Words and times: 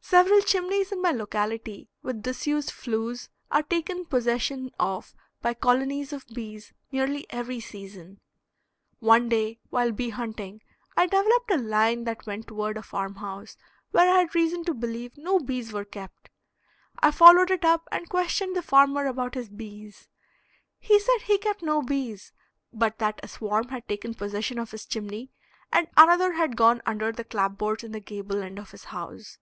Several 0.00 0.40
chimneys 0.40 0.90
in 0.90 1.02
my 1.02 1.10
locality 1.10 1.90
with 2.02 2.22
disused 2.22 2.70
flues 2.70 3.28
are 3.50 3.62
taken 3.62 4.06
possession 4.06 4.70
of 4.80 5.14
by 5.42 5.52
colonies 5.52 6.14
of 6.14 6.26
bees 6.28 6.72
nearly 6.90 7.26
every 7.28 7.60
season. 7.60 8.18
One 9.00 9.28
day, 9.28 9.58
while 9.68 9.92
bee 9.92 10.08
hunting, 10.08 10.62
I 10.96 11.04
developed 11.04 11.50
a 11.50 11.58
line 11.58 12.04
that 12.04 12.24
went 12.24 12.46
toward 12.46 12.78
a 12.78 12.82
farm 12.82 13.16
house 13.16 13.58
where 13.90 14.08
I 14.10 14.20
had 14.20 14.34
reason 14.34 14.64
to 14.64 14.72
believe 14.72 15.14
no 15.18 15.40
bees 15.40 15.74
were 15.74 15.84
kept. 15.84 16.30
I 17.00 17.10
followed 17.10 17.50
it 17.50 17.66
up 17.66 17.86
and 17.92 18.08
questioned 18.08 18.56
the 18.56 18.62
farmer 18.62 19.04
about 19.04 19.34
his 19.34 19.50
bees. 19.50 20.08
He 20.78 20.98
said 20.98 21.20
he 21.24 21.36
kept 21.36 21.60
no 21.60 21.82
bees, 21.82 22.32
but 22.72 22.96
that 22.98 23.20
a 23.22 23.28
swarm 23.28 23.68
had 23.68 23.86
taken 23.86 24.14
possession 24.14 24.58
of 24.58 24.70
his 24.70 24.86
chimney, 24.86 25.32
and 25.70 25.86
another 25.98 26.32
had 26.32 26.56
gone 26.56 26.80
under 26.86 27.12
the 27.12 27.24
clapboards 27.24 27.84
in 27.84 27.92
the 27.92 28.00
gable 28.00 28.42
end 28.42 28.58
of 28.58 28.70
his 28.70 28.84
house. 28.84 29.36